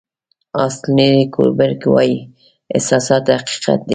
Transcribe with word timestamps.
استنلي 0.63 1.23
کوبریک 1.35 1.83
وایي 1.93 2.17
احساسات 2.75 3.25
حقیقت 3.37 3.79
دی. 3.85 3.89